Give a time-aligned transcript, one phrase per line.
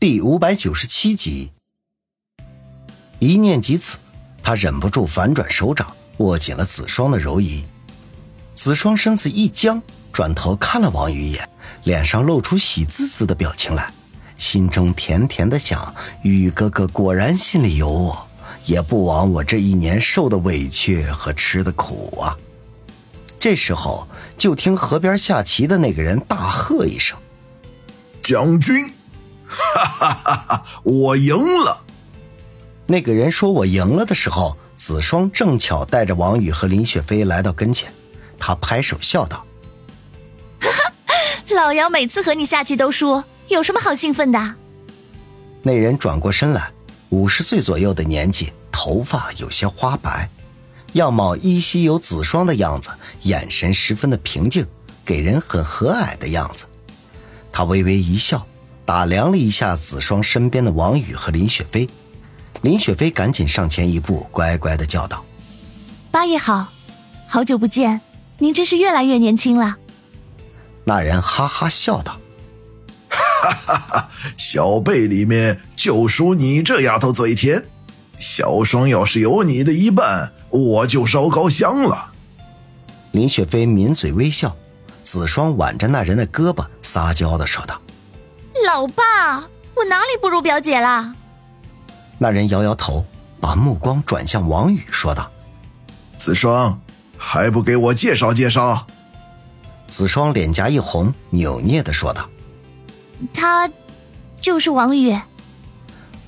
[0.00, 1.52] 第五百九十七集。
[3.18, 3.98] 一念及此，
[4.42, 7.62] 他忍不住反转手掌，握紧了子双的柔仪。
[8.54, 11.46] 子双身子一僵，转头看了王宇一眼，
[11.84, 13.92] 脸上露出喜滋滋的表情来，
[14.38, 18.26] 心中甜甜的想：宇哥哥果然心里有我，
[18.64, 22.34] 也不枉我这一年受的委屈和吃的苦啊。
[23.38, 24.08] 这时候，
[24.38, 27.18] 就听河边下棋的那个人大喝一声
[28.24, 28.90] ：“将军！”
[29.50, 30.62] 哈哈哈哈！
[30.84, 31.82] 我赢了。
[32.86, 37.92] 那个人说我赢了的时候，子双正巧带着王宇和林雪飞来到跟前，
[38.38, 39.44] 他拍手笑道
[40.62, 41.14] ：“哈哈，
[41.54, 44.54] 老姚每次和你下棋都输，有什么好兴奋的？”
[45.62, 46.72] 那人转过身来，
[47.10, 50.30] 五十岁左右的年纪，头发有些花白，
[50.94, 52.90] 样貌依稀有子双的样子，
[53.22, 54.66] 眼神十分的平静，
[55.04, 56.64] 给人很和蔼的样子。
[57.52, 58.46] 他微微一笑。
[58.90, 61.88] 打量了一下子双身边的王宇和林雪飞，
[62.62, 65.24] 林雪飞赶紧上前一步，乖乖的叫道
[66.10, 66.66] ：“八爷好，
[67.28, 68.00] 好久不见，
[68.38, 69.76] 您真是越来越年轻了。”
[70.82, 72.18] 那人哈哈笑道
[73.08, 77.64] ：“哈哈哈，小辈里面就属你这丫头嘴甜，
[78.18, 82.10] 小双要是有你的一半，我就烧高香了。”
[83.12, 84.56] 林雪飞抿嘴微笑，
[85.04, 87.80] 子双挽着那人的胳膊，撒娇的说道。
[88.66, 89.38] 老爸，
[89.74, 91.14] 我哪里不如表姐啦？
[92.18, 93.04] 那人摇摇头，
[93.40, 95.30] 把目光转向王宇，说道
[96.18, 96.80] ：“子双，
[97.16, 98.86] 还不给我介绍介绍？”
[99.88, 102.28] 子双脸颊一红，扭捏的说道
[103.32, 103.70] ：“他，
[104.40, 105.18] 就是王宇。”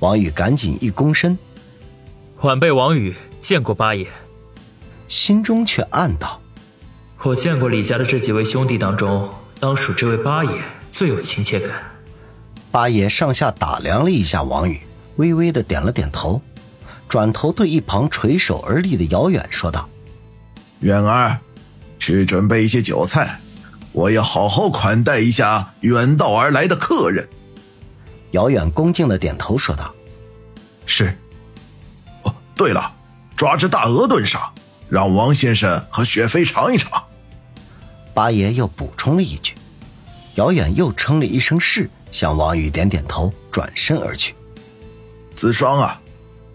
[0.00, 1.38] 王宇赶紧一躬身
[2.42, 4.06] ：“晚辈王宇见过八爷。”
[5.08, 6.40] 心中却暗道
[7.24, 10.50] ：“我见过李家的这几位兄弟当中，当属这位八爷
[10.92, 11.70] 最有亲切感。”
[12.70, 14.80] 八爷上下打量了一下王宇，
[15.16, 16.40] 微微的点了点头，
[17.08, 19.88] 转头对一旁垂手而立的姚远说道
[20.80, 21.38] ：“远儿，
[21.98, 23.40] 去准备一些酒菜，
[23.92, 27.28] 我要好好款待一下远道而来的客人。”
[28.32, 29.94] 姚远恭敬的点头说道
[30.84, 31.16] ：“是。”
[32.24, 32.92] 哦，对了，
[33.34, 34.52] 抓只大鹅炖上，
[34.90, 37.02] 让王先生和雪飞尝一尝。
[38.12, 39.54] 八爷又补充了一句，
[40.34, 41.88] 姚远又称了一声是。
[42.10, 44.34] 向王宇点点头，转身而去。
[45.34, 46.00] 子双啊，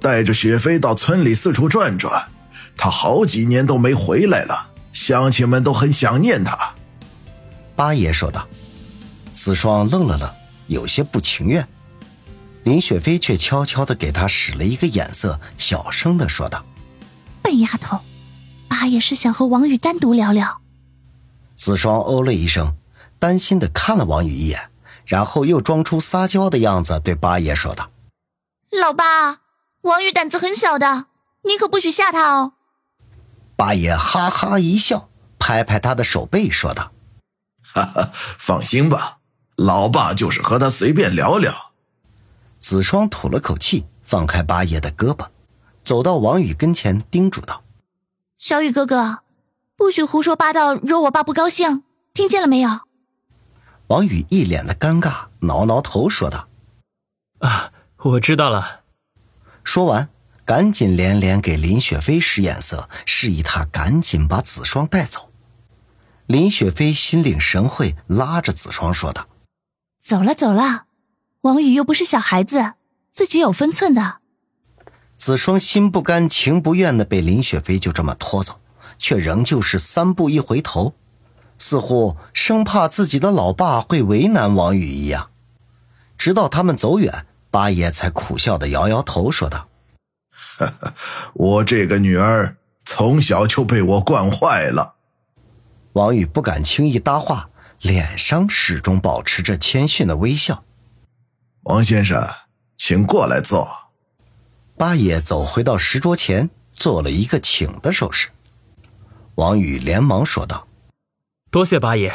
[0.01, 2.29] 带着雪飞到村里四处转转，
[2.75, 6.73] 他好几年都没回来了，乡亲们都很想念他。
[7.75, 8.47] 八爷说道。
[9.31, 10.29] 子双愣了愣，
[10.67, 11.67] 有些不情愿。
[12.65, 16.63] 林雪飞却悄悄的给他使了一个眼色，小声的说道
[17.41, 17.99] ：“笨丫头，
[18.67, 20.61] 八爷是想和王宇单独聊聊。”
[21.55, 22.75] 子双哦了一声，
[23.17, 24.59] 担心的看了王宇一眼。
[25.05, 27.89] 然后又装出撒娇的样子，对八爷说道
[28.71, 29.39] ：“老八，
[29.81, 31.07] 王宇胆子很小的，
[31.43, 32.53] 你可不许吓他哦。”
[33.55, 36.91] 八爷哈哈一笑，拍拍他的手背，说道
[37.73, 39.19] ：“哈哈，放心吧，
[39.55, 41.73] 老爸就是和他随便聊聊。”
[42.57, 45.27] 子双吐了口气，放开八爷的胳膊，
[45.83, 47.63] 走到王宇跟前，叮嘱道
[48.39, 49.19] ：“小宇哥哥，
[49.75, 51.83] 不许胡说八道，惹我爸不高兴，
[52.13, 52.79] 听见了没有？”
[53.93, 56.47] 王宇一脸的尴尬，挠挠头说道
[57.37, 58.81] ：“啊，我知道了。”
[59.63, 60.09] 说完，
[60.43, 65.29] 赶紧连连给林雪飞使眼色，示意他赶紧把子双带走。
[66.25, 69.27] 林雪飞心领神会，拉着子双说道
[70.01, 70.85] ：“走了，走了，
[71.41, 72.73] 王宇又不是小孩子，
[73.11, 74.21] 自己有分寸的。”
[75.15, 78.59] 子双心不甘情不愿的被林雪飞就这么拖走，
[78.97, 80.95] 却仍旧是三步一回头。
[81.65, 85.29] 似乎生怕自己的老爸会为难王宇一样，
[86.17, 89.69] 直到他们走远，八爷才苦笑的摇摇头，说道
[91.33, 94.95] ：“我这个女儿从小就被我惯坏了。”
[95.93, 100.65] 王宇不敢轻易搭话，脸上始终保持着谦逊的微笑。
[101.61, 102.27] 王先生，
[102.75, 103.65] 请过来坐。
[104.75, 108.27] 八爷走回到石桌前，做了一个请的手势。
[109.35, 110.67] 王宇连忙说道。
[111.53, 112.11] 多谢八爷。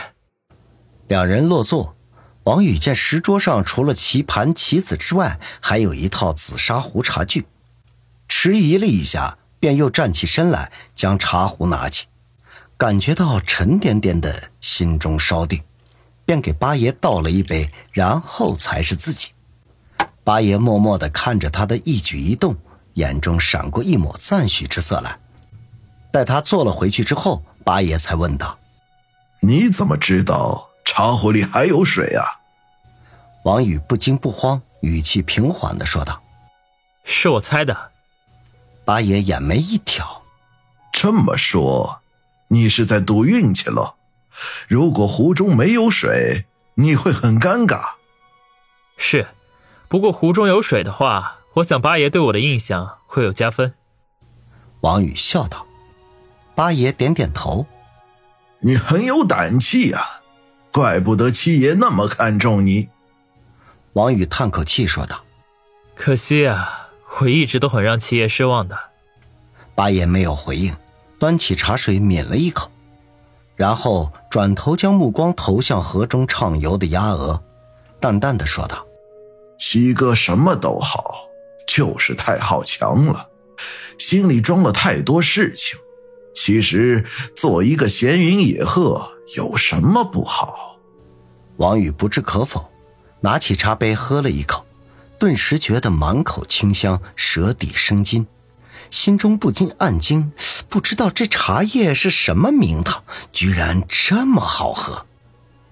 [1.06, 1.94] 两人落座，
[2.42, 7.46] 王宇见石桌上除了棋盘棋子之外，还有一套紫砂壶茶具，
[8.26, 12.06] 迟疑了一下，便又站起身来，将茶壶拿起，
[12.76, 15.62] 感觉到沉甸甸的，心中稍定，
[16.26, 19.28] 便给八爷倒了一杯，然后才是自己。
[20.24, 22.56] 八爷默默的看着他的一举一动，
[22.94, 25.16] 眼中闪过一抹赞许之色来。
[26.10, 28.58] 待他坐了回去之后，八爷才问道。
[29.40, 32.24] 你怎么知道茶壶里还有水啊？
[33.44, 36.22] 王宇不惊不慌，语气平缓的说道
[37.04, 37.92] ：“是我猜的。”
[38.84, 40.22] 八爷眼眉一挑
[40.92, 42.00] ：“这么说，
[42.48, 43.94] 你是在赌运气喽？
[44.66, 47.94] 如果壶中没有水，你会很尴尬。
[48.98, 49.28] ”“是，
[49.88, 53.74] 不过壶中有水的话，我想八爷对我的印象会有加分。”
[54.80, 55.64] 王宇笑道。
[56.54, 57.66] 八爷点点头
[58.60, 60.20] ：“你很有胆气啊，
[60.72, 62.88] 怪不得七爷那么看重你。”
[63.94, 65.24] 王宇叹口气说道
[65.94, 66.90] ：“可惜啊，
[67.20, 68.76] 我一直都很让七爷失望的。”
[69.74, 70.74] 八爷没有回应，
[71.18, 72.70] 端起茶水抿了一口，
[73.54, 77.42] 然后转头将目光投向河中畅游的鸭鹅，
[78.00, 78.84] 淡淡的说道
[79.58, 81.14] ：“七哥什么都好，
[81.66, 83.28] 就是太好强了，
[83.98, 85.78] 心里装了太多事情。
[86.40, 87.04] 其实
[87.34, 90.78] 做一个闲云野鹤有什么不好？”
[91.58, 92.70] 王宇不置可否。
[93.20, 94.64] 拿起茶杯喝了一口，
[95.18, 98.24] 顿时觉得满口清香，舌底生津，
[98.92, 100.30] 心中不禁暗惊：
[100.68, 103.02] 不知道这茶叶是什么名堂，
[103.32, 105.04] 居然这么好喝。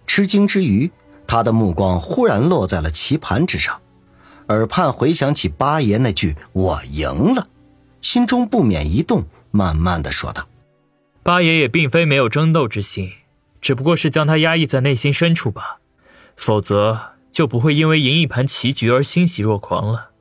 [0.08, 0.90] 吃惊之余，
[1.24, 3.80] 他的目光忽然落在了棋盘之上，
[4.48, 7.46] 耳畔回想起八爷那句“我赢了”，
[8.02, 10.44] 心中不免一动，慢慢的说道
[11.26, 13.12] ：“八爷也并非没有争斗之心，
[13.60, 15.80] 只不过是将他压抑在内心深处吧，
[16.36, 20.12] 否则。”就不会因为赢一盘棋局而欣喜若狂了。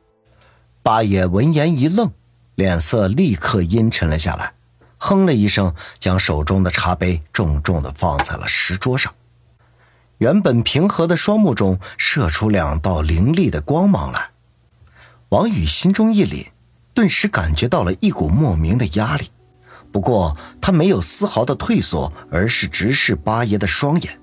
[0.83, 2.11] 八爷闻言一愣，
[2.55, 4.55] 脸色立刻阴沉了下来，
[4.97, 9.13] 哼了一声，将手中的茶杯重重的放在了石桌上。
[10.17, 14.31] 原本平和的双目中射出两道凌厉的光芒来。
[15.29, 16.47] 王宇心中一凛，
[16.93, 19.29] 顿时感觉到了一股莫名的压力。
[19.95, 24.19] 不过他没有丝毫的退缩，而是直视八爷的双眼。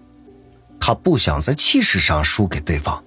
[0.79, 3.03] 他不想在气势上输给对方，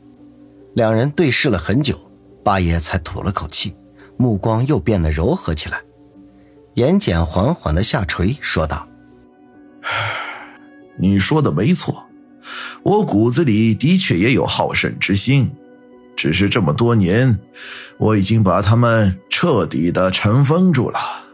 [0.73, 2.09] 两人对视了很久，
[2.43, 3.75] 八爷才吐了口气，
[4.17, 5.79] 目光又变得柔和起来，
[6.73, 8.87] 眼睑缓缓的下垂，说道
[10.97, 12.03] ：“你说的没错，
[12.81, 15.51] 我骨子里的确也有好胜之心，
[16.15, 17.39] 只是这么多年，
[17.99, 21.24] 我已经把他们彻底的尘封住了。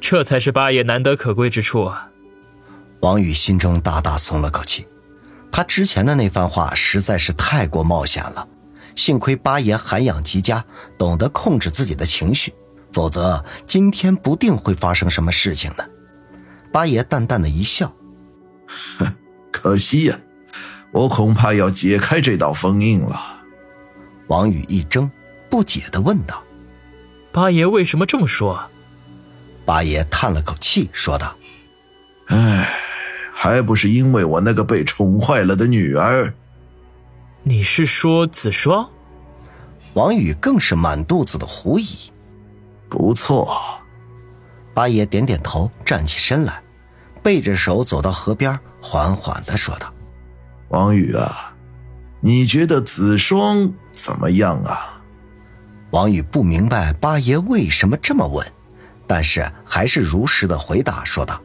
[0.00, 2.10] 这才是八爷难得可贵之处啊！”
[3.00, 4.86] 王宇心中大大松了口气。
[5.52, 8.46] 他之前的那番话实在是太过冒险了，
[8.94, 10.62] 幸亏八爷涵养极佳，
[10.98, 12.52] 懂得控制自己的情绪，
[12.92, 15.84] 否则今天不定会发生什么事情呢。
[16.70, 17.90] 八爷淡淡的一笑
[18.68, 19.14] ：“哼，
[19.50, 20.18] 可惜呀，
[20.92, 23.18] 我恐怕要解开这道封印了。”
[24.28, 25.10] 王宇一怔，
[25.48, 26.42] 不解的问道
[27.32, 28.70] ：“八爷为什么这么说？”
[29.66, 31.36] 八爷叹了口气，说道
[32.28, 32.66] ：“唉。”
[33.38, 36.32] 还不是因为我那个被宠坏了的女儿。
[37.42, 38.88] 你是说子双？
[39.92, 41.86] 王宇更是满肚子的狐疑。
[42.88, 43.54] 不错，
[44.72, 46.62] 八爷点点头，站起身来，
[47.22, 49.92] 背着手走到河边，缓缓的说道
[50.70, 51.54] ：“王宇啊，
[52.20, 55.02] 你觉得子双怎么样啊？”
[55.92, 58.44] 王宇不明白八爷为什么这么问，
[59.06, 61.40] 但是还是如实的回答说道。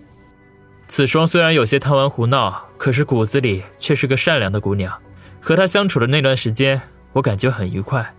[0.87, 4.93] 子双虽然有些贪玩胡闹，可是骨子里却是个善良的姑娘。
[5.39, 6.81] 和她相处的那段时间，
[7.13, 8.13] 我感觉很愉快。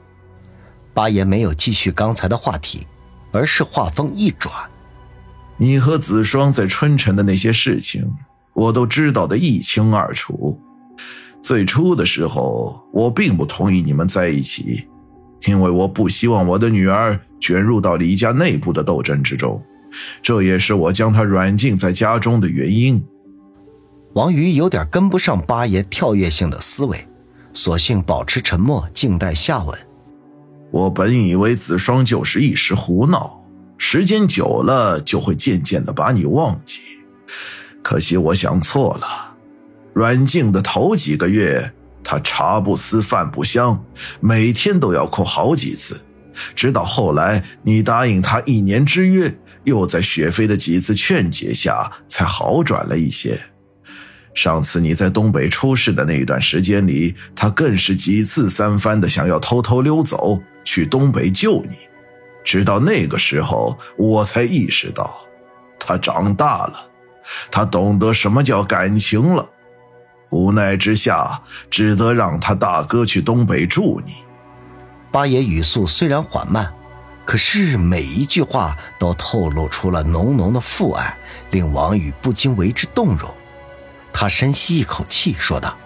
[0.94, 2.86] 八爷没有继续刚才的话题，
[3.32, 4.52] 而是话锋一转
[5.56, 8.12] ：“你和子双在春城的那些事情，
[8.54, 10.60] 我都知道的一清二楚。
[11.42, 14.88] 最初的时候，我并不同意你们在一起，
[15.46, 19.60] 因为我不希望我的女儿卷入到李家内部的斗争之中。”
[20.22, 23.04] 这也是我将他软禁在家中的原因。
[24.14, 27.06] 王瑜有点跟不上八爷跳跃性的思维，
[27.52, 29.78] 索性保持沉默，静待下文。
[30.70, 33.42] 我本以为子双就是一时胡闹，
[33.76, 36.80] 时间久了就会渐渐的把你忘记。
[37.82, 39.34] 可惜我想错了。
[39.92, 43.84] 软禁的头几个月，他茶不思饭不香，
[44.20, 46.00] 每天都要哭好几次。
[46.54, 53.38] 直到后来，你答应他一年之约，又在雪飞的几次劝解下，才好转了一些。
[54.34, 61.76] 上次你在东北出事的那一段时间里，他更是几次三番的想要偷偷溜走去东北救你。
[62.42, 65.10] 直到那个时候，我才意识到，
[65.78, 66.90] 他长大了，
[67.50, 69.48] 他懂得什么叫感情了。
[70.30, 74.12] 无奈之下，只得让他大哥去东北助你。
[75.12, 76.72] 八爷语速虽然缓慢，
[77.26, 81.14] 可是每一句话都透露出了浓浓的父爱，
[81.50, 83.32] 令王宇不禁为之动容。
[84.10, 85.76] 他深吸一口气，说道：“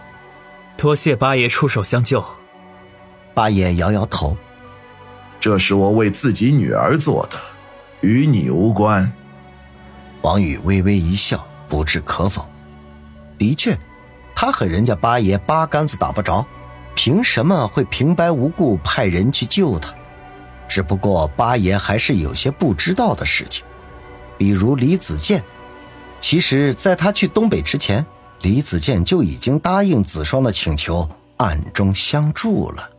[0.78, 2.24] 多谢八爷出手相救。”
[3.34, 4.36] 八爷摇摇头
[5.40, 7.36] ：“这是我为自己女儿做的，
[8.00, 9.12] 与你无关。”
[10.22, 12.48] 王宇微微一笑，不置可否。
[13.38, 13.76] 的确，
[14.34, 16.46] 他和人家八爷八竿子打不着，
[16.96, 19.94] 凭什么会平白无故派人去救他？
[20.66, 23.64] 只不过八爷还是有些不知道的事情，
[24.36, 25.44] 比如李子健。
[26.18, 28.04] 其实，在他去东北之前，
[28.40, 32.90] 李子健就已经答应子双的请求，暗中相助了。